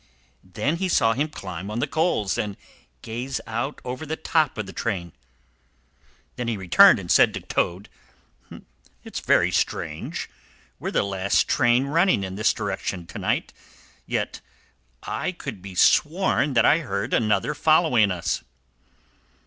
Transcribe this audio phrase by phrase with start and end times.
[0.43, 2.57] Then he saw him climb on to the coals and
[3.03, 5.13] gaze out over the top of the train;
[6.37, 7.87] then he returned and said to Toad:
[9.03, 10.27] "It's very strange;
[10.79, 13.53] we're the last train running in this direction to night,
[14.07, 14.41] yet
[15.03, 18.43] I could be sworn that I heard another following us!"